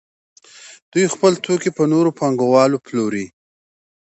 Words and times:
دوی 0.91 1.05
خپل 1.13 1.33
توکي 1.45 1.69
په 1.77 1.83
نورو 1.93 2.11
پانګوالو 2.19 2.77
پلوري 2.85 3.25